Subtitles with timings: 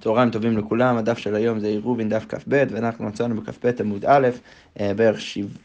[0.00, 4.28] צהריים טובים לכולם, הדף של היום זה עירובין דף כ"ב, ואנחנו מצאנו בכ"ב עמוד א',
[4.80, 5.20] אה, בערך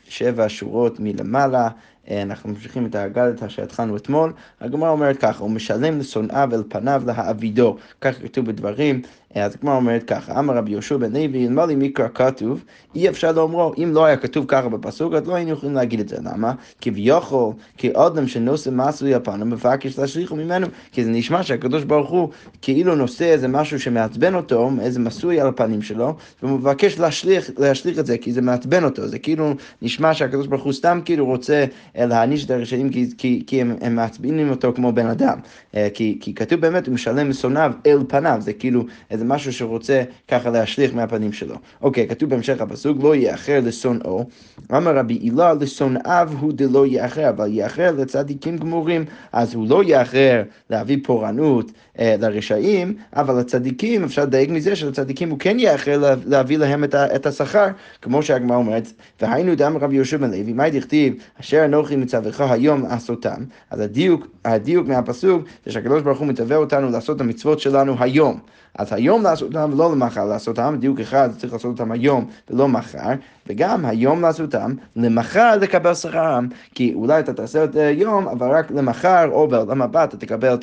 [0.08, 1.70] שבע שורות מלמעלה.
[2.10, 4.34] אה, אנחנו ממשיכים את האגדת שהתחלנו אתמול.
[4.62, 7.78] הגמרא אומרת ככה, הוא משלם לשונאיו אל פניו להעבידו.
[8.02, 9.02] כך כתוב בדברים.
[9.36, 12.64] אה, אז הגמרא אומרת ככה, אמר רבי יהושע בן לוי, אלמלא מקרא כתוב,
[12.96, 16.10] אי אפשר לאומרו, אם לא היה כתוב ככה בפסוק, אז לא היינו יכולים להגיד את
[16.10, 16.18] זה.
[16.24, 16.54] למה?
[16.82, 22.30] כביכול, כאדם שנושא מסוי על פניו, מבקש להשליכו ממנו, כי זה נשמע שהקדוש ברוך הוא
[22.62, 28.00] כאילו נושא איזה משהו שמעצבן אותו, איזה מסוי על הפנים שלו, והוא מבקש להשליך, להשליך
[28.00, 29.08] את זה, כי זה מעצבן אותו.
[29.08, 31.66] זה כאילו נשמע שהקדוש ברוך הוא סתם כאילו רוצה
[31.96, 35.40] להעניש את הרשעים כי, כי, כי הם, הם מעצבנים אותו כמו בן אדם.
[35.76, 40.04] אה, כי, כי כתוב באמת, הוא משלם משונאיו אל פניו, זה כאילו איזה משהו שרוצה
[40.28, 41.56] ככה להשליך מהפנים שלו.
[41.82, 44.26] אוקיי, כתוב בהמשך הפסוק, לא יאחר לשונאו.
[44.72, 50.44] אמר רבי הילה, לשונאיו הוא דלא יאחר, אבל יאחר לצדיקים גמורים, אז הוא לא יאחר
[50.70, 56.84] להביא פורענות אה, לרשעים, אבל לצדיקים, אפשר לדייק מזה שלצדיקים הוא כן יאחר להביא להם
[56.94, 57.68] את השכר,
[58.02, 62.84] כמו שהגמרא אומרת, והיינו דם רבי יהושע בן לוי, מה דכתיב, אשר אנוכי מצווך היום
[62.84, 63.44] לעשותם.
[63.72, 68.40] אז הדיוק, הדיוק מהפסוק זה שהקדוש ברוך הוא מצווה אותנו לעשות את המצוות שלנו היום.
[68.78, 72.68] אז היום לעשות אותם ולא למחר לעשות אותם, דיוק אחד צריך לעשות אותם היום ולא
[72.68, 73.14] מחר,
[73.48, 78.72] וגם היום לעשות אותם, למחר לקבל שכרם, כי אולי אתה תעשה את היום, אבל רק
[78.72, 80.58] למחר או בעולם הבא אתה תקבל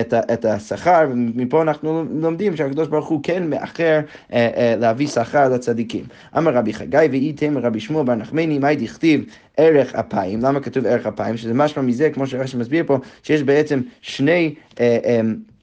[0.00, 4.00] את, השכר, ומפה אנחנו לומדים שהקדוש ברוך הוא כן מאחר
[4.32, 6.04] אה, אה, להביא שכר לצדיקים.
[6.38, 9.24] אמר רבי חגי ואיתם רבי שמואל בר נחמני, מה דכתיב
[9.56, 11.36] ערך אפיים, למה כתוב ערך אפיים?
[11.36, 15.20] שזה משמע מזה, כמו שרש"י מסביר פה, שיש בעצם שני, אה, אה,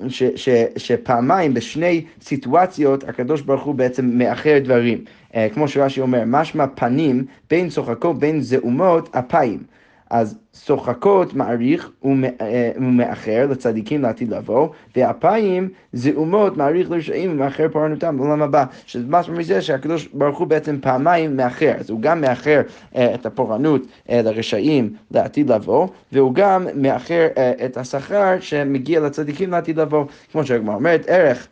[0.09, 5.03] ש, ש, שפעמיים בשני סיטואציות הקדוש ברוך הוא בעצם מאחר דברים.
[5.37, 9.63] אה, כמו שרש"י אומר, משמע פנים בין צוחקות בין זעומות אפיים.
[10.09, 11.91] אז שוחקות מעריך
[12.77, 18.65] ומאחר לצדיקים לעתיד לבוא, ואפיים זעומות מעריך לרשעים ומאחר פורענותם בעולם הבא.
[18.85, 22.61] שזה משהו מזה שהקדוש ברוך הוא בעצם פעמיים מאחר, אז הוא גם מאחר
[22.95, 29.51] אה, את הפורענות אה, לרשעים לעתיד לבוא, והוא גם מאחר אה, את השכר שמגיע לצדיקים
[29.51, 31.47] לעתיד לבוא, כמו שהגמרא אומרת, ערך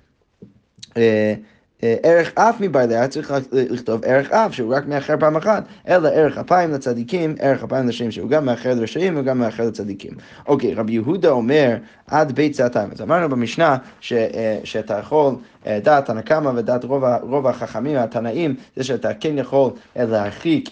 [0.98, 1.34] אה,
[1.82, 6.72] ערך אף מבעלי, צריך לכתוב ערך אף, שהוא רק מאחר פעם אחת, אלא ערך אפיים
[6.72, 10.12] לצדיקים, ערך אפיים לשם, שהוא גם מאחר לרשעים וגם מאחר לצדיקים.
[10.48, 11.76] אוקיי, רבי יהודה אומר
[12.08, 12.90] עד בית צעתיים.
[12.92, 15.36] אז אמרנו במשנה ש, אה, שאתה יכול,
[15.68, 20.70] אה, דעת הנקמה ודעת רוב, רוב החכמים, התנאים, זה שאתה כן יכול להרחיק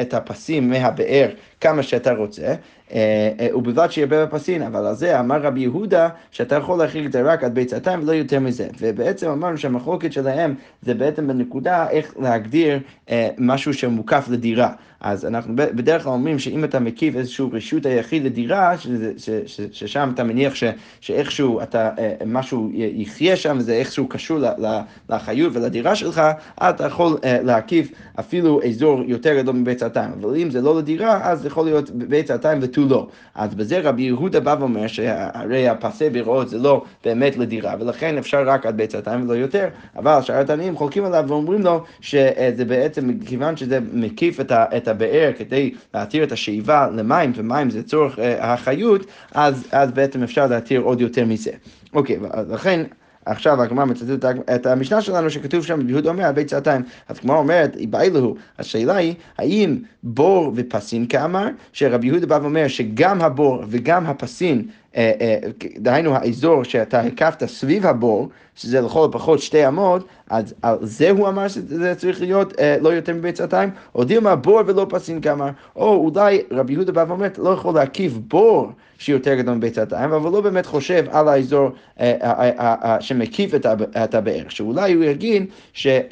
[0.00, 1.28] את הפסים מהבאר
[1.60, 2.54] כמה שאתה רוצה.
[2.94, 7.12] אה, אה, ובלבד שירבה בפסין, אבל על זה אמר רבי יהודה שאתה יכול להכיל את
[7.12, 8.68] זה רק עד ביצתיים ולא יותר מזה.
[8.80, 12.78] ובעצם אמרנו שהמחלוקת שלהם זה בעצם בנקודה איך להגדיר
[13.10, 14.72] אה, משהו שמוקף לדירה.
[15.00, 18.74] אז אנחנו בדרך כלל אומרים שאם אתה מקיף איזשהו רשות היחיד לדירה,
[19.72, 20.64] ששם אתה מניח ש,
[21.00, 21.90] שאיכשהו אתה,
[22.26, 24.38] משהו יחיה שם וזה איכשהו קשור
[25.08, 26.22] לחיות ולדירה שלך,
[26.62, 30.10] אתה יכול להקיף אפילו אזור יותר גדול מבית סעתיים.
[30.20, 33.06] אבל אם זה לא לדירה, אז יכול להיות בית סעתיים ותו לא.
[33.34, 38.42] אז בזה רבי יהודה בא ואומר שהרי הפסי בירות זה לא באמת לדירה, ולכן אפשר
[38.46, 43.10] רק עד בית סעתיים ולא יותר, אבל שאר התנאים חולקים עליו ואומרים לו שזה בעצם,
[43.26, 48.52] כיוון שזה מקיף את, ה, הבאר כדי להתיר את השאיבה למים, ומים זה צורך אה,
[48.52, 51.50] החיות, אז, אז בעצם אפשר להתיר עוד יותר מזה.
[51.94, 52.18] אוקיי,
[52.50, 52.84] לכן...
[53.28, 56.82] עכשיו הגמרא מצטטת את המשנה שלנו שכתוב שם, יהודה אומר, בית סעתיים.
[57.08, 63.22] אז הגמרא אומרת, באילו, השאלה היא, האם בור ופסין כאמר, שרבי יהודה בא ואומר שגם
[63.22, 64.62] הבור וגם הפסין
[65.78, 71.28] דהיינו האזור שאתה הקפת סביב הבור, שזה לכל הפחות שתי אמות, אז על זה הוא
[71.28, 75.94] אמר שזה צריך להיות אה, לא יותר מביצתיים, או דילמה בור ולא פסין כאמר, או
[75.94, 80.66] אולי רבי יהודה בא ואומר, לא יכול להקיף בור שיותר גדול מביצתיים, אבל לא באמת
[80.66, 81.70] חושב על האזור
[83.00, 83.54] שמקיף
[84.04, 85.46] את הבאר, שאולי הוא יגיד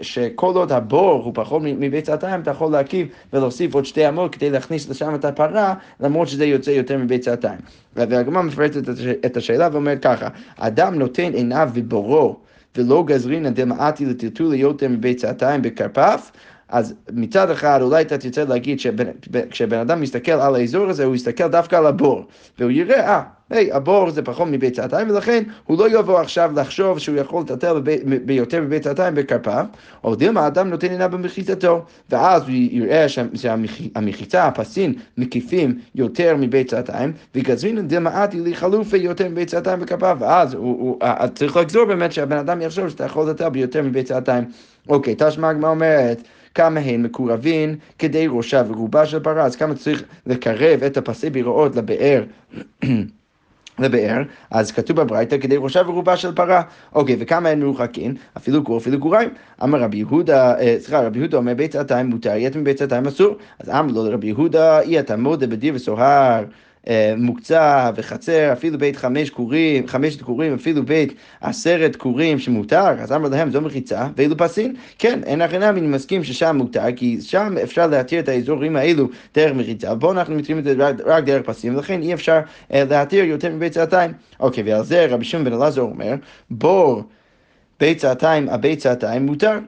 [0.03, 4.89] שכל עוד הבור הוא פחות מביצתיים, אתה יכול להקיף ולהוסיף עוד שתי אמות כדי להכניס
[4.89, 7.59] לשם את הפרה, למרות שזה יוצא יותר מביצתיים.
[7.97, 8.89] והגמרא מפרטת
[9.27, 12.37] את השאלה ואומרת ככה, אדם נותן עיניו ובורו
[12.77, 16.31] ולא גזרינא דמעתי לטלטול יותר מביצתיים בכרפף,
[16.69, 21.48] אז מצד אחד אולי אתה תרצה להגיד שכשבן אדם מסתכל על האזור הזה, הוא יסתכל
[21.48, 22.25] דווקא על הבור,
[22.59, 27.16] והוא יראה, אה, היי, הבור זה פחות מביצתיים, ולכן הוא לא יבוא עכשיו לחשוב שהוא
[27.16, 27.81] יכול לטלטל
[28.25, 29.66] ביותר מביצתיים בכרפיו,
[30.04, 37.89] או דילמה האדם נותן עיניו במחיצתו, ואז הוא יראה שהמחיצה, הפסין, מקיפים יותר מביצתיים, וגזרין
[37.89, 40.98] דילמה עתי לחלופי יותר מביצתיים בכרפיו, ואז הוא, הוא,
[41.34, 44.45] צריך לגזור באמת שהבן אדם יחשוב שאתה יכול לטלטל ביותר מביצתיים.
[44.89, 46.22] אוקיי, תשמע הגמרא אומרת
[46.54, 51.77] כמה הן מקורבין כדי ראשה ורובה של פרה, אז כמה צריך לקרב את הפסי ביראות
[51.77, 52.25] לבאר.
[53.78, 56.63] לבאר, אז כתוב בברייתא כדי ראשה ורובה של פרה.
[56.95, 58.15] אוקיי, וכמה הם מרוחקים?
[58.37, 59.28] אפילו גור, אפילו גוריים.
[59.63, 63.37] אמר רבי יהודה, אה, סליחה, רבי יהודה אומר ביצתיים מותר, יתר מביצתיים אסור.
[63.59, 66.45] אז אמר לו לרבי יהודה, אי אתה מודה בדיר וסוהר.
[66.88, 73.12] אה, מוקצה וחצר, אפילו בית חמש כורים, חמשת כורים, אפילו בית עשרת כורים שמותר, אז
[73.12, 77.21] אמר להם זו מחיצה, ואילו פסין, כן, אין הכי נמי, אני מסכים ששם מותר, כי
[77.21, 81.24] שם אפשר להתיר את האזורים האלו דרך מחיצה, בואו אנחנו מתירים את זה רק, רק
[81.24, 82.41] דרך פסין, ולכן אי אפשר
[82.72, 84.12] אה, להתיר יותר מבית צעתיים.
[84.41, 86.15] אוקיי, ועל זה רבי שמעון בן אלעזר אומר,
[86.50, 87.03] בור
[87.80, 89.59] בית צעתיים, הבית צעתיים מותר.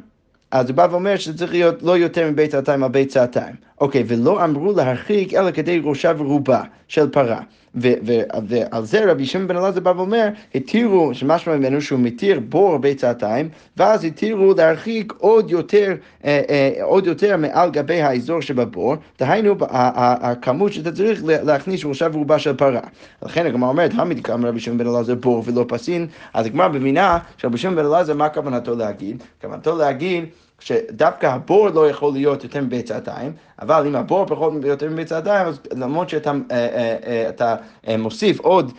[0.51, 3.55] אז הוא בא ואומר שזה צריך להיות לא יותר מבית צעתיים על בית צעתיים.
[3.81, 7.41] אוקיי, ולא אמרו להרחיק אלא כדי ראשה ורובה של פרה.
[7.81, 13.49] ועל זה רבי שמעון בן אלעזר בא ואומר, התירו, שמשמע ממנו שהוא מתיר בור ביצתיים,
[13.77, 15.95] ואז התירו להרחיק עוד יותר,
[16.25, 22.39] אה, אה, עוד יותר מעל גבי האזור שבבור, דהיינו הכמות שאתה צריך להכניס ראשה ורובה
[22.39, 22.81] של פרה.
[23.23, 27.59] לכן הגמרא אומרת, המדקם רבי שמעון בן אלעזר בור ולא פסין, אז הגמרא מבינה שרבי
[27.59, 29.23] שמעון בן אלעזר, מה כוונתו להגיד?
[29.41, 30.25] כוונתו להגיד
[30.61, 33.33] שדווקא הבור לא יכול להיות יותר מביצתיים,
[33.63, 37.57] אבל אם הבור פחות יותר מביצתיים, אז למרות שאתה אה, אה, אה, אתה,
[37.99, 38.73] מוסיף עוד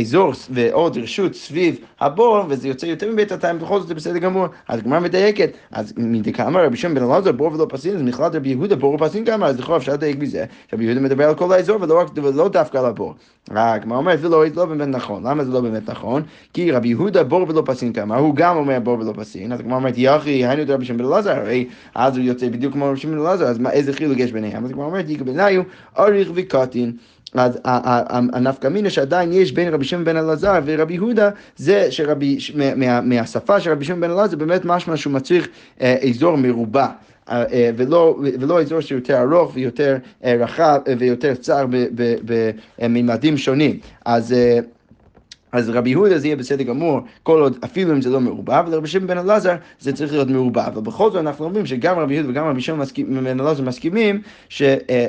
[0.00, 4.46] אזור ועוד רשות סביב הבור, וזה יוצא יותר מביצתיים, בכל זאת זה בסדר גמור.
[4.68, 8.48] אז הגמרא מדייקת, אז מדקאמר רבי שם בן אלעזר בור ולא פסין, אז מכללת רבי
[8.48, 11.82] יהודה בור ופסין גם, אז לכאורה אפשר לדייק מזה, רבי יהודה מדבר על כל האזור
[11.82, 13.14] ולא, רק, ולא דווקא על הבור.
[13.50, 15.26] הגמרא אומרת, זה לא, לא באמת נכון.
[15.26, 16.22] למה זה לא באמת נכון?
[16.52, 19.76] כי רבי יהודה בור ולא פסין כמה, הוא גם אומר בור ולא פסין, אז הגמרא
[19.76, 23.18] אומרת, יחי, היינו רבי שם בן אלעזר, הרי אז הוא יוצא בדיוק כמו רבי בן
[23.18, 24.64] אלעזר, אז מה, איזה חילוק יש ביניהם?
[24.64, 25.62] אז הגמרא אומרת, יקבל בניו,
[25.98, 26.92] אריך וקטין.
[27.34, 27.58] אז
[28.32, 32.38] הנפקא מינה שעדיין יש בין רבי שמעון בן אלעזר ורבי יהודה, זה שרבי,
[32.76, 35.48] מה, מהשפה של רבי שמעון בן אלעזר באמת משמע שהוא מצריך
[35.80, 36.86] אה, אזור מרובע.
[37.30, 41.66] אה, אה, ולא, ולא אזור שיותר ארוך ויותר רחב ויותר צר
[42.78, 43.78] בממדים שונים.
[44.04, 44.34] אז
[45.54, 48.88] אז רבי יהודה זה יהיה בסדר גמור, כל עוד, אפילו אם זה לא מעורבב, ולרבי
[48.88, 50.58] שמעון בן אלעזר זה צריך להיות מעורבב.
[50.58, 52.86] אבל בכל זאת אנחנו אומרים שגם רבי יהודה וגם רבי שמעון
[53.24, 54.62] בן אלעזר מסכימים ש...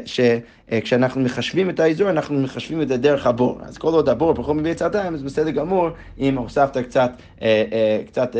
[0.05, 0.37] ש אה,
[0.71, 3.59] כשאנחנו מחשבים את האזור, אנחנו מחשבים את זה דרך הבור.
[3.61, 5.89] אז כל עוד הבור פחות מבית צעתיים, אז בסדר גמור
[6.19, 8.35] אם הוספת קצת, אה, אה, קצת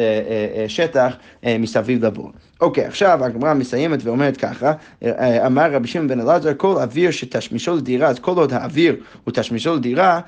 [0.68, 2.32] שטח מסביב לבור.
[2.62, 4.74] אוקיי, עכשיו הגמרא מסיימת ואומרת ככה,
[5.46, 9.76] אמר רבי שמעון בן אלעזר, כל אוויר שתשמישו לדירה, אז כל עוד האוויר הוא תשמישו
[9.76, 10.20] לדירה,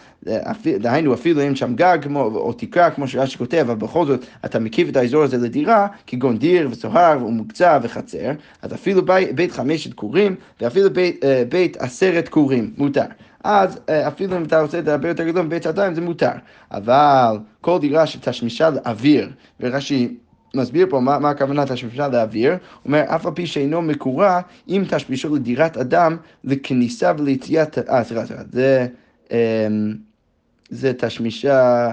[0.80, 4.60] דהיינו אפילו אין שם גג כמו, או תקרה, כמו שרש"י כותב, אבל בכל זאת אתה
[4.60, 9.94] מקיף את האזור הזה לדירה, כגון דיר וסוהר ומוקצה וחצר, אז אפילו בית, בית חמשת
[9.94, 13.06] כורים, ואפילו בית, בית עשרת כורים, מותר.
[13.44, 16.32] אז אה, אפילו אם אתה רוצה את זה הרבה יותר גדול מבית שעתיים זה מותר.
[16.72, 19.30] אבל כל דירה שתשמישה לאוויר,
[19.60, 20.18] ורש"י
[20.56, 24.84] מסביר פה מה, מה הכוונה תשמישה לאוויר, הוא אומר אף על פי שאינו מקורה, אם
[24.90, 28.88] תשמישו לדירת אדם לכניסה וליציאת, אה סליחה סליחה, זה,
[29.32, 29.96] אמ,
[30.70, 31.92] זה תשמישה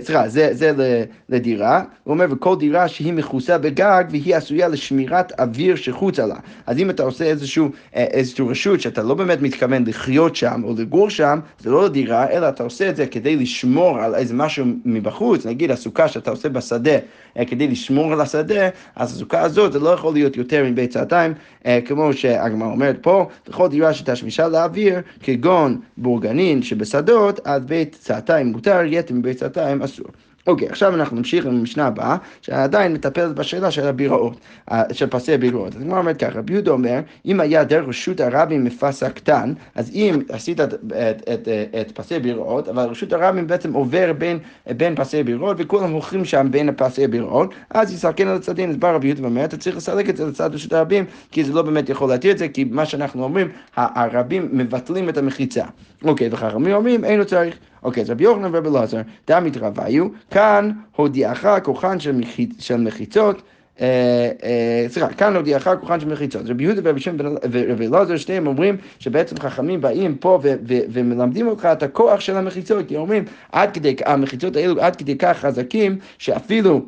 [0.00, 5.76] סליחה, זה, זה לדירה, הוא אומר, וכל דירה שהיא מכוסה בגג והיא עשויה לשמירת אוויר
[5.76, 6.36] שחוצה לה.
[6.66, 11.10] אז אם אתה עושה איזשהו, איזשהו רשות שאתה לא באמת מתכוון לחיות שם או לגור
[11.10, 15.46] שם, זה לא לדירה, אלא אתה עושה את זה כדי לשמור על איזה משהו מבחוץ,
[15.46, 16.96] נגיד הסוכה שאתה עושה בשדה,
[17.46, 21.32] כדי לשמור על השדה, אז הסוכה הזאת זה לא יכול להיות יותר מבית צעתיים,
[21.84, 28.83] כמו שהגמרא אומרת פה, בכל דירה שתשמישה לאוויר, כגון בורגנין שבשדות, אז בית צעתיים מותר.
[28.86, 30.06] יתר מביצתיים אסור.
[30.46, 35.34] אוקיי, עכשיו אנחנו נמשיך עם המשנה הבאה, שעדיין מטפלת בשאלה של הביראות, אה, של פסי
[35.34, 35.74] הביראות.
[35.76, 39.90] אז הגמרא אומרת ככה, רבי יהודה אומר, אם היה דרך רשות הרבים מפסה קטן, אז
[39.94, 41.48] אם עשית את, את, את,
[41.80, 44.38] את פסי הביראות, אבל רשות הרבים בעצם עובר בין,
[44.76, 48.90] בין פסי הביראות, וכולם הולכים שם בין פסי הביראות, אז יסכן על הצדדים, אז בא
[48.90, 51.88] רבי יהודה ואומר, אתה צריך לסלק את זה לצד רשות הרבים, כי זה לא באמת
[51.88, 55.64] יכול להתיר את זה, כי מה שאנחנו אומרים, הרבים מבטלים את המחיצה.
[56.04, 57.58] אוקיי, וחכמים אומרים, אין לו צריך.
[57.84, 62.00] אוקיי, אז רבי יוחנן ורבי אלעזר, דמית רביו, כאן הודיעך כוחן
[62.58, 63.42] של מחיצות.
[63.80, 66.42] אה, אה, סליחה, כאן הודיעך כוחן של מחיצות.
[66.46, 67.16] רבי יהודה ורבי שם
[67.50, 72.96] ורבי אלעזר, שניהם אומרים שבעצם חכמים באים פה ומלמדים אותך את הכוח של המחיצות, כי
[72.96, 73.24] אומרים,
[74.06, 76.80] המחיצות האלו עד כדי כך חזקים, שאפילו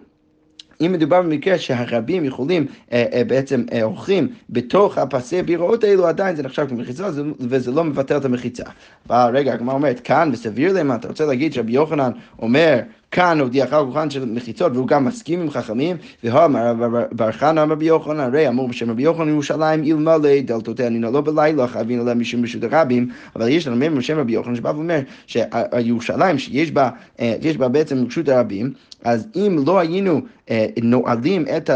[0.80, 3.83] אם מדובר במקרה שהרבים יכולים אה, אה, בעצם אה,
[4.50, 7.09] בתוך הפסי ביראות האלו, עדיין זה נחשב כמחיצה
[7.40, 8.64] וזה לא מבטל את המחיצה.
[9.11, 12.80] אבל רגע, הגמרא אומרת, כאן וסביר למה, אתה רוצה להגיד שרבי יוחנן אומר
[13.17, 16.75] כאן הודיעך כוחן של מחיצות והוא גם מסכים עם חכמים, והאמר
[17.13, 21.21] בר חנא אמר רבי יוחנן, הרי אמור בשם רבי יוחנן ירושלים אלמלא דלתותיה נינו לא
[21.21, 25.01] בלילה חייבים עליה משום רשות הרבים, אבל יש לנו מהם בשם רבי יוחנן שבא ואומר
[25.27, 26.91] שירושלים שיש בה,
[27.59, 28.73] בה בעצם רשות הרבים,
[29.05, 30.21] אז אם לא היינו
[30.83, 31.71] נועלים את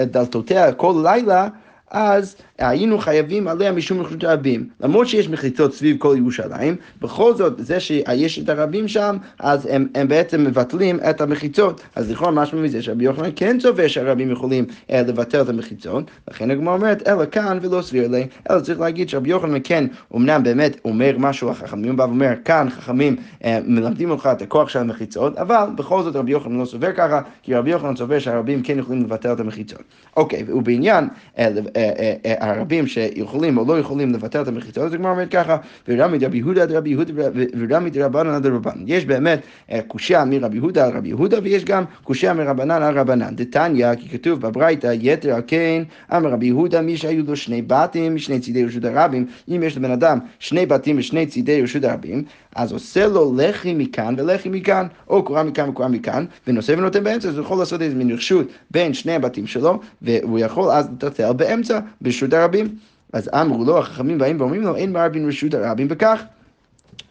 [0.00, 1.48] דלתותיה כל לילה
[1.90, 2.36] אז
[2.68, 4.68] היינו חייבים עליה משום רשות הרבים.
[4.80, 9.86] למרות שיש מחיצות סביב כל ירושלים, בכל זאת, זה שיש את הרבים שם, אז הם,
[9.94, 11.80] הם בעצם מבטלים את המחיצות.
[11.96, 16.50] אז לכאורה משמע מזה שרבי יוחנן כן צופה שהרבים יכולים אה, לבטל את המחיצות, לכן
[16.50, 19.84] הגמרא אומרת, אלא כאן ולא סביר לי, אלא צריך להגיד שרבי יוחנן כן,
[20.16, 24.68] אמנם באמת אומר משהו לחכמים, הוא בא ואומר, כאן חכמים אה, מלמדים אותך את הכוח
[24.68, 28.62] של המחיצות, אבל בכל זאת רבי יוחנן לא סובר ככה, כי רבי יוחנן סובר שהרבים
[28.62, 29.82] כן יכולים לבטל את המחיצות.
[30.16, 35.10] אוקיי, ובעניין אה, אה, אה, הרבים שיכולים או לא יכולים לבטל את המחיצות, אז הגמרא
[35.10, 35.56] אומרת ככה,
[35.88, 37.12] ורמי דרבי יהודה דרבי יהודה
[37.58, 38.84] ורמי דרבנן דרבנן.
[38.86, 39.40] יש באמת
[39.86, 43.34] קושייה מרבי יהודה על רבי יהודה, ויש גם קושייה מרבנן על רבנן.
[43.36, 45.82] דתניא, כי כתוב בברייתא, יתר על כן,
[46.16, 49.90] אמר רבי יהודה, מי שהיו לו שני בתים משני צידי רשות הרבים, אם יש לבן
[49.90, 52.24] אדם שני בתים משני צידי רשות הרבים,
[52.56, 57.28] אז עושה לו לחי מכאן ולחי מכאן, או קורה מכאן וקורה מכאן, ונושא ונותן באמצע,
[57.28, 61.32] אז הוא יכול לעשות איזה מין רשות בין שני הבתים שלו, והוא יכול אז לטלטל
[61.32, 62.68] באמצע, ברשות הרבים.
[63.12, 66.22] אז אמרו לו, החכמים באים ואומרים לו, אין מרבין רשות הרבים בכך.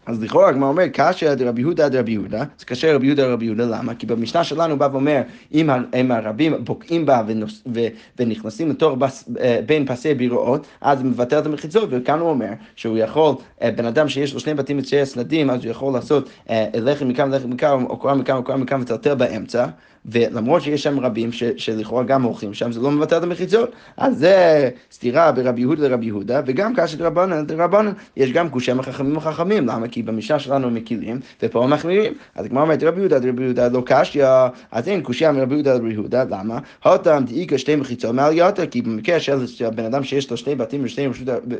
[0.05, 3.65] אז לכאורה הגמרא אומר, קשה דרבי יהודה דרבי יהודה, זה קשה רבי יהודה דרבי יהודה,
[3.65, 3.95] למה?
[3.95, 5.21] כי במשנה שלנו בא ואומר,
[5.53, 7.79] אם הרבים בוקעים בה ונוס, ו,
[8.19, 12.97] ונכנסים לתוך בס, אה, בין פסי בירואות, אז מבטל את המחיצות, וכאן הוא אומר שהוא
[12.97, 16.67] יכול, אה, בן אדם שיש לו שני בתים ושני הצדדים, אז הוא יכול לעשות אה,
[16.73, 19.65] לחם מכאן ולחם מכאן, או קורה מכאן וקורה מכאן וטלטל באמצע.
[20.05, 23.71] ולמרות שיש שם רבים ש, שלכאורה גם הולכים שם, זה לא מבטל את המחיצות.
[23.97, 29.17] אז זה סתירה ברבי יהודה לרבי יהודה, וגם כאשר דרבנן דרבנן, יש גם קושי מחכמים
[29.17, 29.67] וחכמים.
[29.67, 29.87] למה?
[29.87, 32.13] כי במשנה שלנו הם מקילים, ופה הם מחמירים.
[32.35, 34.25] אז כמו אומרת רבי יהודה רבי יהודה לא קשיא,
[34.71, 36.59] אז אין קושי מרבי יהודה לרבי יהודה, למה?
[36.83, 40.83] הותם דאיכא שתי מחיצות מעל יתר, כי במקרה של בן אדם שיש לו שני בתים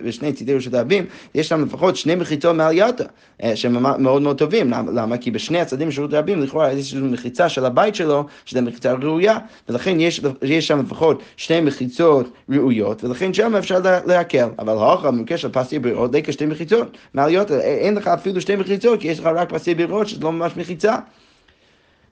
[0.04, 1.06] ושני, צידי רשות הרבים,
[1.36, 3.06] יש שם לפחות שני מחיצות מעל יתר,
[3.44, 4.72] אה, שהם מאוד מאוד טובים.
[4.94, 5.18] למה?
[5.18, 9.38] כי בשני הצדדים של רשות הרבים, לכאורה יש מחיצה של הבית שלו, שזה מחיצה ראויה,
[9.70, 14.50] ולכן יש, יש שם לפחות שתי מחיצות ראויות, ולכן שם אפשר להקל.
[14.60, 16.98] אבל הוכר במקרה של פסי ברירות, די כשתי מחיצות.
[17.14, 20.52] מעליות, אין לך אפילו שתי מחיצות, כי יש לך רק פסי ברירות, שזה לא ממש
[20.58, 20.96] מחיצה.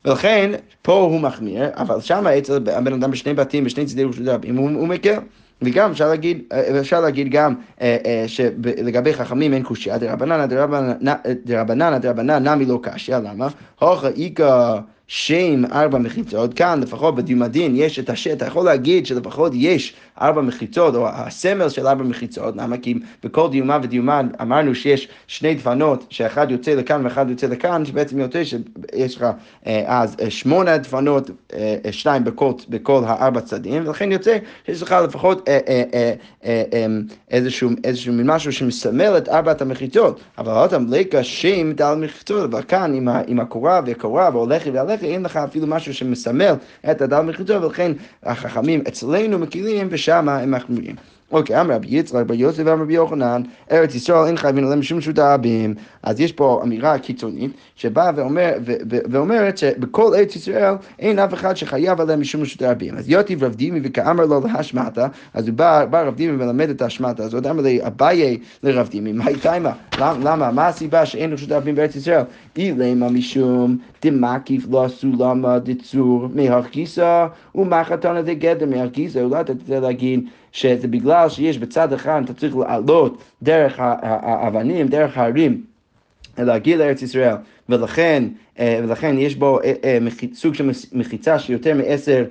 [0.05, 4.69] ולכן, פה הוא מחמיר, אבל שם אצל הבן אדם בשני בתים, בשני צדי רבים, הוא,
[4.69, 5.19] הוא מקל.
[5.61, 6.43] וגם אפשר להגיד,
[6.79, 10.45] אפשר להגיד גם אה, אה, שלגבי חכמים אין קושייה דרבנן,
[11.45, 13.47] דרבנן, דרבנן, נמי לא קשיא, למה?
[13.79, 14.79] הוכא איכא
[15.11, 20.95] שם ארבע מחיצות, כאן לפחות בדיומדין יש את אתה יכול להגיד שלפחות יש ארבע מחיצות,
[20.95, 22.77] או הסמל של ארבע מחיצות, למה?
[22.77, 28.19] כי בכל דיומה ודיומה אמרנו שיש שני דפנות, שאחד יוצא לכאן ואחד יוצא לכאן, שבעצם
[28.19, 29.25] יוצא שיש לך
[29.67, 34.95] אה, אז אה, שמונה דפנות, אה, שניים בכל, בכל הארבע צדדים, ולכן יוצא שיש לך
[35.03, 35.49] לפחות
[37.31, 42.61] איזשהו, איזשהו משהו שמסמל את ארבעת המחיצות, אבל עוד פעם, לקה שם דל מחיצות, אבל
[42.63, 46.53] כאן עם, עם הקורה והקורה והולכי והלכי, אין לך אפילו משהו שמסמל
[46.91, 47.91] את הדל מחיצות, ולכן
[48.23, 50.95] החכמים אצלנו מקילים ושם שמה הם מחמירים.
[51.31, 54.97] אוקיי, אמר רבי יצחק בר יוסף ואמר רבי יוחנן, ארץ ישראל אין חייבים עליהם משום
[54.97, 55.73] רשות הרבים.
[56.03, 58.51] אז יש פה אמירה קיצונית, שבאה ואומר,
[59.11, 62.97] ואומרת שבכל ארץ ישראל אין אף אחד שחייב עליהם משום רשות הרבים.
[62.97, 66.81] אז יוטיב רב דימי וכאמר לו להשמטה, אז הוא בא, בא רב דימי ולמד את
[66.81, 69.53] ההשמטה הזאת, אמר לי אביי לרב דימי, מה איתה
[69.99, 70.51] למה?
[70.51, 72.21] מה הסיבה שאין רשות הרבים בארץ ישראל?
[72.59, 80.87] אילמה משום דמקיף לא סולמה דצור מהכיסא ומחתנה דגדר מהכיסא, אולי אתה רוצה להגיד שזה
[80.87, 85.61] בגלל שיש בצד אחד אתה צריך לעלות דרך האבנים, דרך ההרים,
[86.37, 87.35] להגיע לארץ ישראל,
[87.69, 88.23] ולכן
[88.59, 89.97] אה, ולכן יש בו אה, אה,
[90.33, 92.25] סוג של מחיצה שיותר מעשר,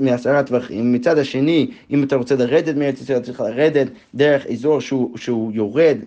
[0.00, 0.92] מעשרה טווחים.
[0.92, 5.98] מצד השני, אם אתה רוצה לרדת מארץ ישראל, צריך לרדת דרך אזור שהוא, שהוא יורד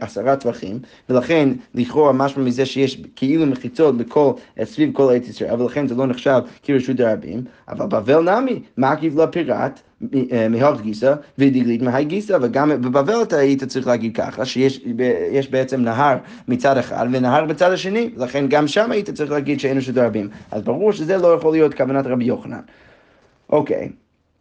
[0.00, 4.32] עשרה טווחים, ולכן לכאורה משמע מזה שיש כאילו מחיצות בכל,
[4.64, 9.80] סביב כל ארץ ישראל, ולכן זה לא נחשב כרשות הרבים, אבל בבל נמי, מקיף לפיראט.
[10.50, 16.16] מהות גיסא ודיגלית מהי גיסא, וגם בבבל אתה היית צריך להגיד ככה, שיש בעצם נהר
[16.48, 17.83] מצד אחד ונהר בצד השני,
[18.16, 20.28] לכן גם שם היית צריך להגיד שאין רשות הרבים.
[20.50, 22.60] אז ברור שזה לא יכול להיות כוונת רבי יוחנן.
[23.50, 23.90] אוקיי.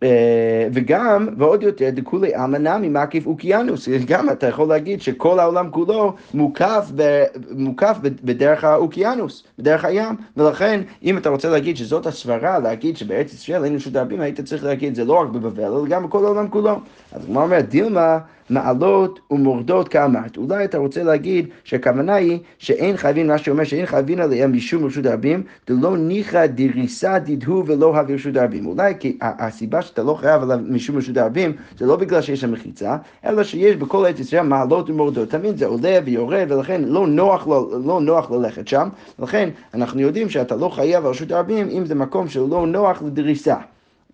[0.03, 5.71] אה, וגם, ועוד יותר, דכולי עלמא נמי מקיף אוקיינוס, גם אתה יכול להגיד שכל העולם
[5.71, 12.59] כולו מוקף, ב, מוקף בדרך האוקיינוס, בדרך הים, ולכן אם אתה רוצה להגיד שזאת הסברה,
[12.59, 16.03] להגיד שבארץ ישראל אין רשות הרבים, היית צריך להגיד זה לא רק בבבל, אלא גם
[16.03, 16.79] בכל העולם כולו.
[17.11, 18.17] אז כמו אומרת, דילמה
[18.49, 20.37] מעלות ומורדות כאמרת.
[20.37, 25.05] אולי אתה רוצה להגיד שהכוונה היא שאין חייבים, מה שאומר שאין חייבים עליהם משום רשות
[25.05, 28.65] הרבים, דלא ניחא דריסה דידהו ולא הביא רשות הרבים.
[28.65, 32.51] אולי כי הסיבה שאתה לא חייב עליו משום רשות הרבים, זה לא בגלל שיש שם
[32.51, 35.29] מחיצה, אלא שיש בכל עת ישראל מעלות ומורדות.
[35.29, 38.89] תמיד זה עולה ויורד, ולכן לא נוח, לא, לא נוח ללכת שם.
[39.19, 43.01] לכן אנחנו יודעים שאתה לא חייב על רשות הרבים אם זה מקום שהוא לא נוח
[43.01, 43.55] לדריסה.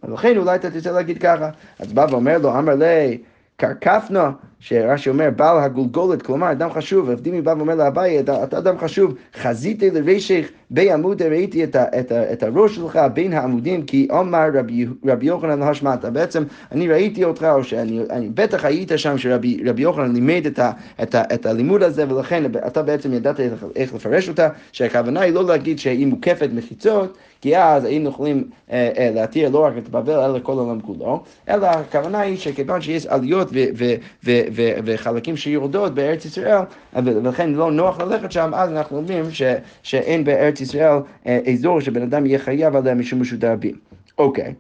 [0.04, 1.50] ולכן אולי אתה תרצה להגיד ככה.
[1.80, 3.18] אז בא ואומר לו, אמר לי,
[3.60, 8.78] קרקפנה, שרש"י אומר, בעל הגולגולת, כלומר, אדם חשוב, רב בא ואומר לאביי, אתה, אתה אדם
[8.78, 14.08] חשוב, חזיתי לרשך בעמוד, ראיתי את, ה, את, ה, את הראש שלך בין העמודים, כי
[14.12, 16.06] אמר רבי, רבי יוחנן להשמעת.
[16.06, 20.72] בעצם, אני ראיתי אותך, או שאני אני, בטח היית שם, שרבי יוחנן לימד את, ה,
[21.04, 25.34] את, ה, את הלימוד הזה, ולכן אתה בעצם ידעת איך, איך לפרש אותה, שהכוונה היא
[25.34, 29.90] לא להגיד שהיא מוקפת מחיצות, כי אז היינו יכולים אה, אה, להתיר לא רק את
[29.90, 34.72] בבל, אלא כל העולם כולו, אלא הכוונה היא שכיוון שיש עליות ו- ו- ו- ו-
[34.86, 36.62] וחלקים שיורדות בארץ ישראל,
[36.94, 39.44] ולכן לא נוח ללכת שם, אז אנחנו אומרים ש-
[39.84, 43.76] שאין בארץ ישראל אה, אזור שבן אדם יהיה חייב עליה משום רשות הרבים.
[44.18, 44.54] אוקיי.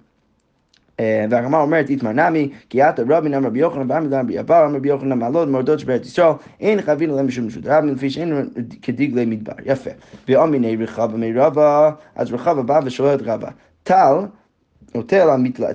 [1.30, 4.90] והגמרא אומרת, איתמר נמי, כי עתה רבין אמר רבי יוחנן, ואמר רבי אבר, אמר רבי
[4.90, 8.50] יוחנן מעלות מורדות שבארץ ישראל, אין חייבים עליהם משום רשות רבים, לפי שאין
[8.82, 9.54] כדגלי מדבר.
[9.66, 9.90] יפה.
[10.28, 13.50] ואמיני רחבה מרבה, אז רחבה בא ושואל את רבה,
[13.84, 14.14] טל,
[14.96, 15.30] או תל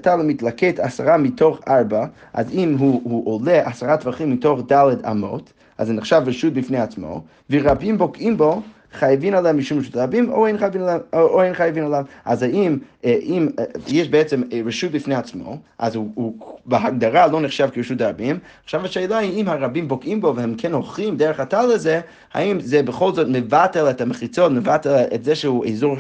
[0.07, 5.87] המתלקט עשרה מתוך ארבע, אז אם הוא, הוא עולה עשרה טווחים מתוך דלת אמות, אז
[5.87, 8.63] זה נחשב רשות בפני עצמו, ורבים בוקעים בו,
[8.95, 12.05] חייבים עליו משום רשות רבים, או אין חייבים עליו, או אין חייבים עליו.
[12.25, 16.35] אז האם, אה, אם אה, יש בעצם אה, רשות בפני עצמו, אז הוא, הוא
[16.67, 18.39] בהגדרה לא נחשב כרשות הרבים.
[18.65, 22.01] עכשיו השאלה היא, אם הרבים בוקעים בו והם כן הולכים דרך הטל הזה,
[22.35, 25.97] האם זה בכל זאת מבטל את המחיצות, מבטל את זה שהוא אזור,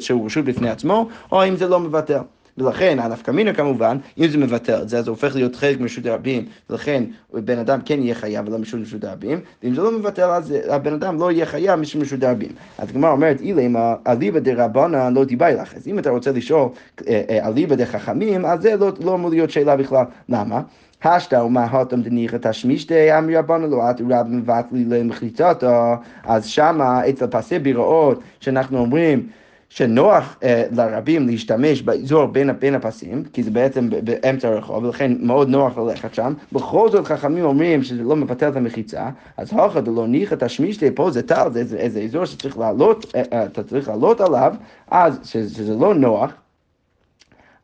[0.00, 2.20] שהוא רשות בפני עצמו, או האם זה לא מבטל.
[2.62, 6.06] ולכן הנפקא מינה כמובן, אם זה מבטל את זה, אז זה הופך להיות חלק מרשות
[6.06, 10.30] הרבים, ולכן בן אדם כן יהיה חייב על משום רשות הרבים, ואם זה לא מבטל,
[10.30, 12.50] אז הבן אדם לא יהיה חייב משום רשות הרבים.
[12.78, 15.74] אז הגמרא אומרת, אילה אם אליבא דרבנן לא תיבאי לך.
[15.74, 16.68] אז אם אתה רוצה לשאול
[17.08, 20.04] אה, אה, אליבא דחכמים, אז זה לא, לא אמור להיות שאלה בכלל.
[20.28, 20.60] למה?
[21.04, 27.26] השתא ומה הותם דניחא תשמישתי אמרי רבנו לא עתו רב מבטלי למחליטתו אז שמה אצל
[27.26, 29.26] פסי ביראות שאנחנו אומרים
[29.68, 35.48] שנוח אה, לרבים להשתמש באזור בין, בין הפסים, כי זה בעצם באמצע הרחוב, ולכן מאוד
[35.48, 36.34] נוח ללכת שם.
[36.52, 41.10] בכל זאת חכמים אומרים שזה לא מבטל את המחיצה, אז הוכא דלא ניחא תשמישתי, פה
[41.10, 44.54] זה טל, זה איזה אזור שצריך לעלות, אה, אה, אתה צריך לעלות עליו,
[44.90, 46.32] אז שזה לא נוח,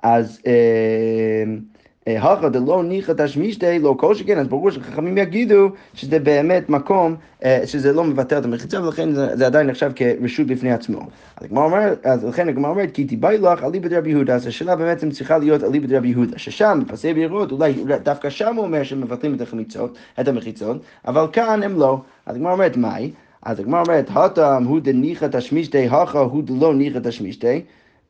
[0.02, 0.40] אז...
[0.46, 1.44] אה,
[2.06, 7.66] הכא דלא ניחא תשמישתי לא כל שכן, אז ברור שחכמים יגידו שזה באמת מקום אה,
[7.66, 11.00] שזה לא מבטל את המחיצה ולכן זה, עדיין נחשב כרשות בפני עצמו.
[12.04, 15.64] אז, לכן הגמרא אומרת כי תיבאי לך אליבא דרבי יהודה, אז השאלה בעצם צריכה להיות
[15.64, 20.28] אליבא דרבי יהודה, ששם בפסי בירות אולי דווקא שם הוא אומר שמבטלים את המחיצות, את
[20.28, 22.00] המחיצות, אבל כאן הם לא.
[22.26, 23.10] אז הגמרא אומרת מהי?
[23.42, 27.60] אז הגמרא אומרת, הטעם הוא דניחא תשמישתי, הכא הוא דלא ניחא תשמישתי.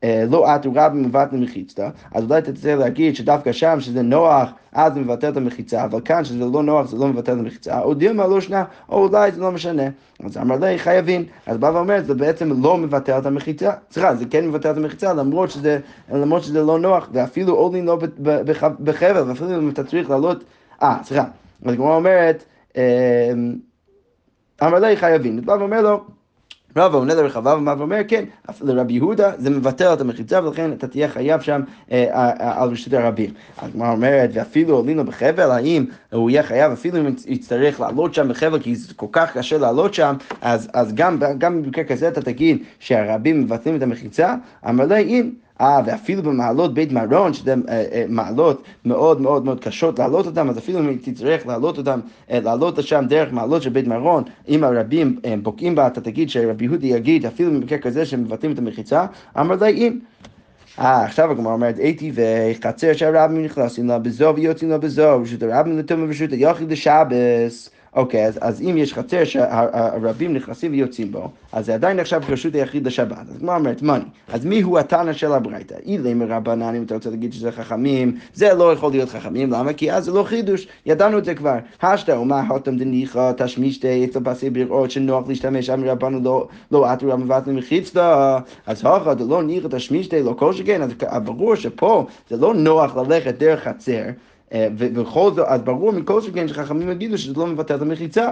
[0.04, 4.94] אה, לא עטו רבי מבטל מחיצתא, אז אולי תצטרך להגיד שדווקא שם שזה נוח, אז
[4.94, 7.94] זה מבטל את המחיצה, אבל כאן שזה לא נוח זה לא מבטל את המחיצה, או
[7.94, 9.82] דילמה לא שנה, או אולי זה לא משנה.
[10.24, 14.24] אז אמר לי חייבים, אז בא ואומר, זה בעצם לא מבטל את המחיצה, סליחה, זה
[14.30, 15.78] כן מבטל את המחיצה, למרות שזה,
[16.12, 17.98] למרות שזה לא נוח, ואפילו עולים לא
[18.58, 20.44] בחבל, ואפילו אם אתה צריך לעלות,
[20.82, 21.24] אה, סליחה,
[21.64, 22.44] אז כמו אומרת,
[22.76, 22.82] אמ,
[24.62, 26.04] אמר לי חייבים, אז בא ואומר לו,
[26.76, 28.24] רבא עונה לרחבה ומה ואומר כן,
[28.60, 31.60] לרבי יהודה זה מבטל את המחיצה ולכן אתה תהיה חייב שם
[31.92, 33.30] אה, אה, אה, על רשות הרבים.
[33.58, 38.28] הגמרא אומרת ואפילו עולים לו בחבל האם הוא יהיה חייב אפילו אם יצטרך לעלות שם
[38.28, 42.58] בחבל כי זה כל כך קשה לעלות שם אז, גם, גם במקרה כזה אתה תגיד
[42.78, 44.34] שהרבים מבטלים את המחיצה
[44.68, 49.60] אמר לי אם אה, ואפילו במעלות בית מרון, שזה אה, אה, מעלות מאוד מאוד מאוד
[49.60, 53.70] קשות לעלות אותם, אז אפילו אם תצטרך לעלות אותם, אה, לעלות לשם דרך מעלות של
[53.70, 58.06] בית מרון, אם הרבים אה, בוקעים בה, אתה תגיד שרבי יהודי יגיד, אפילו במקרה כזה
[58.06, 59.06] שמבטלים את המחיצה,
[59.40, 59.98] אמר לה אם.
[60.78, 65.78] אה, עכשיו הגמרא אומרת, הייתי וחצר שהרבים נכנסים לה בזו ויוצאים לה בזו, רשות הרבים
[65.78, 67.70] לטומא ורשות היחיד לשבס.
[67.94, 72.54] אוקיי, אז, אז אם יש חצר שהרבים נכנסים ויוצאים בו, אז זה עדיין נחשב כרשות
[72.54, 73.18] היחיד לשבת.
[73.18, 73.82] אז מה אומרת?
[73.82, 74.04] מאני.
[74.28, 75.74] אז מי הוא התנא של הברייתא?
[75.86, 79.72] אילי מרבנן, אם אתה רוצה להגיד שזה חכמים, זה לא יכול להיות חכמים, למה?
[79.72, 81.56] כי אז זה לא חידוש, ידענו את זה כבר.
[81.82, 87.08] השתא ומה הותם דניחא תשמישתי אצל פסי בראות שנוח להשתמש, אמר רבנו לא, לא עטו
[87.08, 90.90] רב מבטלים מחיצתא, אז הוכא דלא ניחא תשמישתי לא כל שכן, אז
[91.24, 94.02] ברור שפה זה לא נוח ללכת דרך חצר.
[94.54, 98.30] אה, ובכל זאת, אז ברור מכל שכן שחכמים יגידו שזה לא מבטל את המחיצה.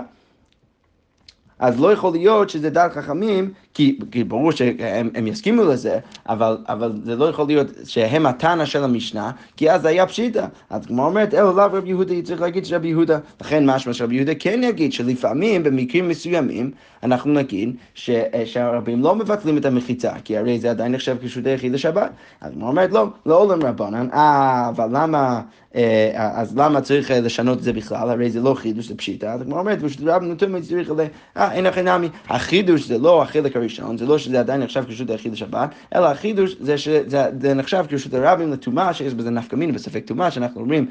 [1.63, 6.93] אז לא יכול להיות שזה דעת חכמים, כי, כי ברור שהם יסכימו לזה, אבל, אבל
[7.05, 10.47] זה לא יכול להיות שהם התנא של המשנה, כי אז זה היה פשיטה.
[10.71, 13.19] אז כמו אומרת, אלו לאו רבי יהודה, צריך להגיד שרבי יהודה.
[13.41, 16.71] לכן משמע שרבי יהודה כן יגיד שלפעמים, במקרים מסוימים,
[17.03, 18.11] אנחנו נגיד ש,
[18.45, 22.11] שהרבים לא מבטלים את המחיצה, כי הרי זה עדיין נחשב כשרות היחיד לשבת.
[22.41, 25.41] אז כמו אומרת, לא, לא עולם רבנן, אה, אבל למה...
[25.77, 28.11] אה, אז למה צריך לשנות את זה בכלל?
[28.11, 29.33] הרי זה לא חידוש, זה פשיטה.
[29.33, 31.01] אז כמו אומרת, ושרב נותן צריך ל...
[31.37, 32.09] אה, אין הכי נמי.
[32.29, 36.57] החידוש זה לא החלק הראשון, זה לא שזה עדיין נחשב כשרות היחיד לשבת, אלא החידוש
[36.61, 40.87] זה שזה נחשב כשרות הרבים לטומאה, שיש בזה נפקא מיני בספק טומאה, שאנחנו אומרים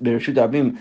[0.00, 0.74] ברשות הרבים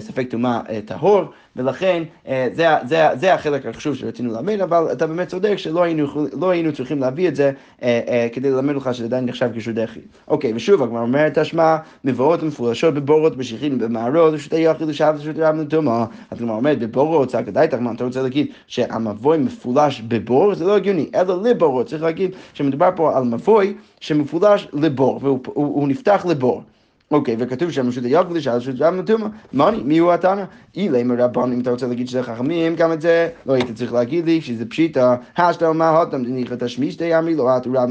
[0.00, 1.24] ספק טומאה טהור.
[1.56, 6.06] ולכן אה, זה, זה, זה החלק החשוב שרצינו ללמד, אבל אתה באמת צודק שלא היינו,
[6.40, 9.76] לא היינו צריכים להביא את זה אה, אה, כדי ללמד לך שזה עדיין נחשב כשרות
[9.76, 10.02] יחיד.
[10.28, 15.56] אוקיי, ושוב, הגמרא אומרת השמע, מבואות מפולשות בבורות, בשיחים, במערות, רשות היחיד לשבת רשות רב
[15.56, 16.04] לטומאה.
[16.30, 20.54] אז הגמרא אומרת, בבורות, צעק דייתך, מה אתה רוצה להגיד שהמבוי מפולש בבור?
[20.54, 21.86] זה לא הגיוני, אלא לבורות.
[21.86, 26.62] צריך להגיד שמדובר פה על מבוי שמפולש לבור, והוא נפתח לבור.
[27.10, 29.28] אוקיי, וכתוב שם רשות היוקדש, על רשות רב נתומה.
[29.52, 30.44] מוני, מי הוא התנא?
[30.76, 34.24] אילי מרבן, אם אתה רוצה להגיד שזה חכמים, גם את זה לא היית צריך להגיד
[34.24, 37.88] לי, שזה פשיטא, השתא מה הותם, דניחא תשמישתא אמרי לו, את רב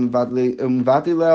[0.70, 1.26] מבטי לו.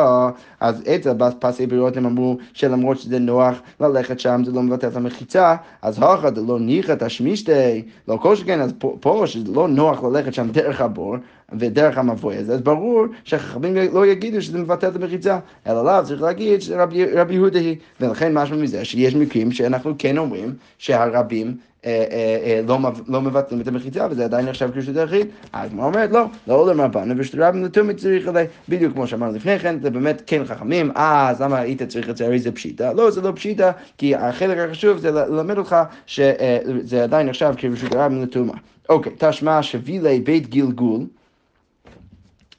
[0.61, 4.97] אז אצל פסי בריאות הם אמרו שלמרות שזה נוח ללכת שם, זה לא מבטל את
[4.97, 10.35] המחיצה, אז הוכא דלא ניחא תשמישתא, לא כל שכן, אז פה שזה לא נוח ללכת
[10.35, 11.17] שם דרך הבור,
[11.59, 16.23] ודרך המבוי הזה, אז ברור שהחכמים לא יגידו שזה מבטל את המחיצה, אלא לאו צריך
[16.23, 17.61] להגיד שרבי יהודה
[18.01, 23.61] ולכן משהו מזה שיש מקרים שאנחנו כן אומרים שהרבים אה, אה, אה, לא, לא מבטלים
[23.61, 27.95] את המחיצה, וזה עדיין נחשב כשרות היחיד, הגמרא אומרת לא, לא עולה מהבנה, ושתרבים לתומי
[27.95, 31.83] צריך עליי, בדיוק כמו שאמרנו לפני כן, זה באמת כן חכמים, אה, אז למה היית
[31.83, 35.59] צריך את זה, הרי זה פשיטה, לא, זה לא פשיטה, כי החלק החשוב זה ללמד
[35.59, 38.55] אותך שזה עדיין נחשב כשרות רבים לתומה.
[38.89, 41.01] אוקיי, תשמע שבילי בית גלגול,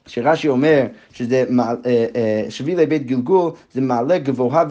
[0.06, 1.74] שרש"י אומר שזה אה,
[2.16, 4.64] אה, שבילי בית גלגול זה מעלה גבוהה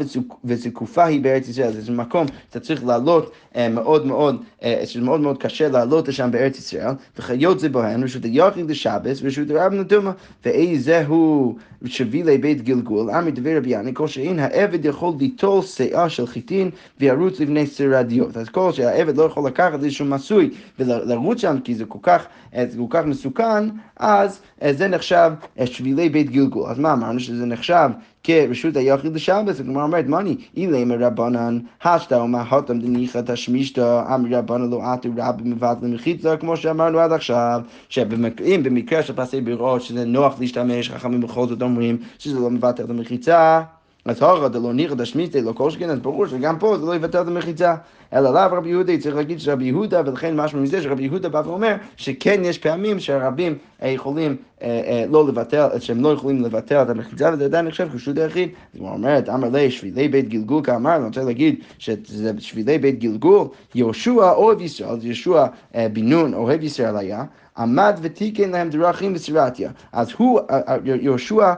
[0.44, 4.44] וזקופה היא בארץ ישראל, זה מקום שאתה צריך לעלות אה, מאוד מאוד,
[4.86, 9.50] שזה מאוד מאוד קשה לעלות לשם בארץ ישראל, וחיות זה בהן רשות היחיד לשבס ורשות
[9.50, 10.12] הרב נתומה,
[10.46, 16.28] ואיזהו שבילי בית גלגול, עמי דברי רבי יעני, כל שאין העבד יכול ליטול שאה של
[16.28, 16.70] חיטין
[17.00, 18.38] וירוץ לבני סרדיות.
[18.38, 22.78] אז כל שהעבד לא יכול לקחת איזשהו מסוי ולרוץ שם כי זה כל כך, זה
[22.78, 24.42] כל כך מסוכן, אז
[24.72, 25.32] זה נחשב
[25.66, 26.70] שבילי בית גלגול.
[26.70, 27.90] אז מה אמרנו שזה נחשב
[28.24, 34.70] כרשות היחיד לשבס, הגמרא אומרת, מני, אילי מרבנן, השתא ומה הותם דניחא תשמישתא, אמר רבנן
[34.70, 40.06] לא עטו רבי מבטל מחיצה, כמו שאמרנו עד עכשיו, שאם במקרה של פסי בירות, שזה
[40.06, 43.62] נוח להשתמש, חכמים בכל זאת אומרים שזה לא מבטל את המחיצה.
[44.06, 47.22] אז הורא דלא ניחא דשמיסטי לא כל שכן, אז ברור שגם פה זה לא יבטל
[47.22, 47.76] את המחיצה.
[48.14, 51.76] אלא לאו רבי יהודה, צריך להגיד שרבי יהודה, ולכן משהו מזה שרבי יהודה בא ואומר
[51.98, 57.30] שכן יש פעמים שהרבים יכולים אה, אה, לא לבטל, שהם לא יכולים לבטל את המחיצה,
[57.34, 58.50] וזה עדיין נחשב כשרות היחיד.
[58.74, 63.00] אז הוא אומרת, אמר לי, שבילי בית גלגול כאמר, אני רוצה להגיד שזה שבילי בית
[63.00, 65.46] גלגול, יהושע אוהב ישראל, יהושע
[65.76, 67.24] אה, בן נון אוהב ישראל היה.
[67.58, 69.72] עמד ותיקן להם דרכים בסרטיה.
[69.92, 70.40] אז הוא,
[70.86, 71.54] יהושע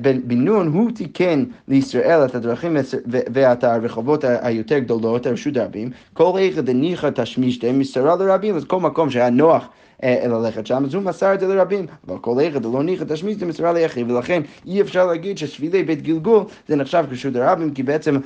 [0.00, 6.60] בן נון, הוא תיקן לישראל את הדרכים ואת הרחובות היותר גדולות, הרשות הרבים, כל איכא
[6.60, 9.68] דניחא תשמישתם מסרה לרבים, אז כל מקום שהיה נוח
[10.04, 11.86] אה, ללכת שם, אז הוא מסר את זה לרבים.
[12.06, 16.44] אבל כל איכא דלא ניחא תשמישתם מסרה ליחיד, ולכן אי אפשר להגיד ששבילי בית גלגול
[16.68, 18.16] זה נחשב כשרות הרבים, כי בעצם,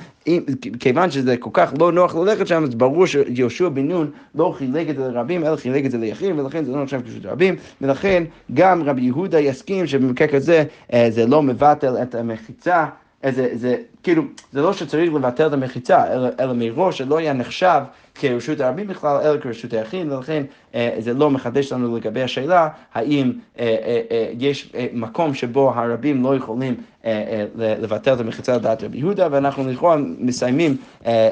[0.79, 4.89] כיוון שזה כל כך לא נוח ללכת שם, אז ברור שיהושע בן נון לא חילק
[4.89, 8.23] את זה לרבים, אלא חילק את זה ליחיד, ולכן זה לא נחשב כשרות הרבים, ולכן
[8.53, 12.85] גם רבי יהודה יסכים שבמקרה כזה אה, זה לא מבטל את המחיצה.
[13.31, 17.81] זה, זה כאילו, זה לא שצריך לבטל את המחיצה, אלא, אלא מראש שלא היה נחשב
[18.15, 20.43] כרשות הרבים בכלל, אלא כרשות היחיד, ולכן
[20.75, 25.71] אה, זה לא מחדש לנו לגבי השאלה האם אה, אה, אה, יש אה, מקום שבו
[25.75, 27.11] הרבים לא יכולים אה,
[27.59, 31.31] אה, לבטל את המחיצה לדעת רבי יהודה, ואנחנו לכאורה מסיימים אה,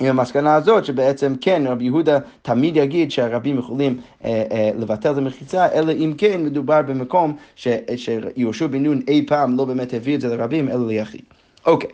[0.00, 5.16] עם המסקנה הזאת שבעצם כן, רבי יהודה תמיד יגיד שהרבים יכולים אה, אה, לבטל את
[5.16, 10.20] המחיצה, אלא אם כן מדובר במקום שיהושע בן נון אי פעם לא באמת הביא את
[10.20, 11.22] זה לרבים, אלא ליחיד.
[11.66, 11.90] אוקיי.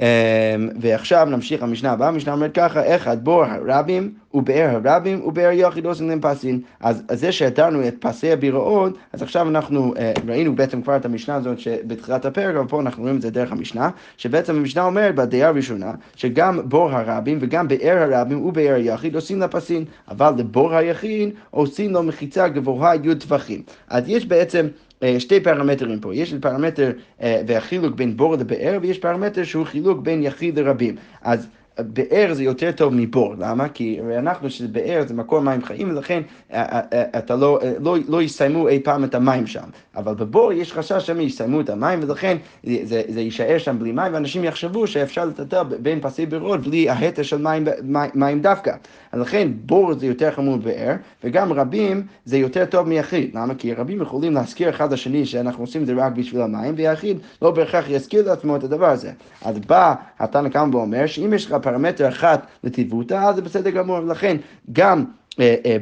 [0.00, 0.04] אמ,
[0.80, 6.08] ועכשיו נמשיך המשנה הבאה, המשנה אומרת ככה, אחד בור הרבים ובאר הרבים ובאר יחיד עושים
[6.08, 6.60] להם פסין.
[6.80, 11.34] אז זה שהתרנו את פסי הביראות, אז עכשיו אנחנו אה, ראינו בעצם כבר את המשנה
[11.34, 15.48] הזאת בתחילת הפרק, אבל פה אנחנו רואים את זה דרך המשנה, שבעצם המשנה אומרת בדעה
[15.48, 21.30] הראשונה, שגם בור הרבים וגם באר הרבים ובאר היחיד עושים לה פסין, אבל לבור היחיד
[21.50, 23.62] עושים לו מחיצה גבוהה י' טווחים.
[23.88, 24.66] אז יש בעצם
[25.02, 30.00] אה, שתי פרמטרים פה, יש פרמטר אה, והחילוק בין בור לבאר ויש פרמטר שהוא חילוק
[30.00, 30.96] בין יחיד לרבים.
[31.22, 33.68] אז באר זה יותר טוב מבור, למה?
[33.68, 37.96] כי אנחנו שזה באר זה מקור מים חיים ולכן אה, אה, אה, אתה לא, לא,
[38.08, 39.64] לא יסיימו אי פעם את המים שם,
[39.96, 44.14] אבל בבור יש חשש שהם יסיימו את המים ולכן זה, זה יישאר שם בלי מים
[44.14, 48.72] ואנשים יחשבו שאפשר לטטל בין פסי בארות בלי ההתר של מים, מים, מים דווקא.
[49.14, 53.54] לכן בור זה יותר חמור מבאר וגם רבים זה יותר טוב מיחיד, למה?
[53.54, 57.50] כי רבים יכולים להזכיר אחד לשני שאנחנו עושים את זה רק בשביל המים ויחיד לא
[57.50, 59.12] בהכרח יזכיר לעצמו את הדבר הזה.
[59.42, 64.00] אז בא התנא קמא ואומר שאם יש לך פרמטר אחת לטיבותא, אז זה בסדר גמור.
[64.00, 64.36] לכן,
[64.72, 65.04] גם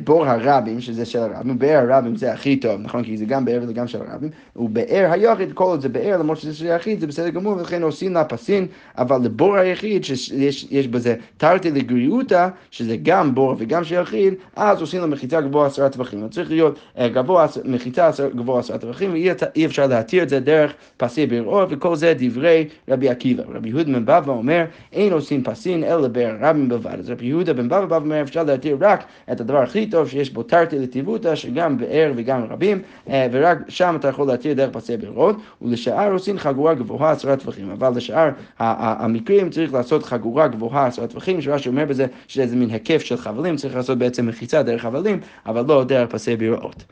[0.04, 3.04] בור הרבים, שזה של הרבים, באר הרבים זה הכי טוב, נכון?
[3.04, 6.54] כי זה גם באר וגם של הרבים, ובאר היחיד, כל עוד זה באר, למרות שזה
[6.54, 8.66] של היחיד, זה בסדר גמור, ולכן עושים לה פסין,
[8.98, 15.00] אבל לבור היחיד, שיש בזה תרתי לגריעותא, שזה גם בור וגם של יחיד, אז עושים
[15.00, 16.28] לה מחיצה גבוה עשרה טווחים.
[16.28, 21.62] צריך להיות גבוה, מחיצה גבוה עשרה טווחים, ואי אפשר להתיר את זה דרך פסי ברעור,
[21.70, 23.42] וכל זה דברי רבי עקיבא.
[23.54, 26.96] רבי יהודה בן בבא אומר, אין עושים פסין אלא באר רבים בלבד.
[26.98, 30.42] אז רבי יהודה בן בבא אומר, אפשר להתיר רק את הדבר הכי טוב שיש בו
[30.42, 35.36] תרתי לטיבותא, שגם באר וגם רבים, אה, ורק שם אתה יכול להתיר דרך פסי ברעוד,
[35.62, 38.28] ולשאר עושים חגורה גבוהה עשרה טווחים, אבל לשאר
[38.58, 43.56] המקרים צריך לעשות חגורה גבוהה עשרה טווחים, שרש"י אומר בזה שזה מין היקף של חבלים,
[43.56, 46.82] צריך לעשות בעצם מחיצה דרך חבלים, אבל לא דרך פסי ברעוד.